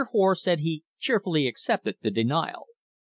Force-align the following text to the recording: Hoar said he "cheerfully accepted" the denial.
Hoar 0.13 0.33
said 0.35 0.61
he 0.61 0.83
"cheerfully 0.97 1.45
accepted" 1.45 1.97
the 2.01 2.09
denial. 2.09 2.65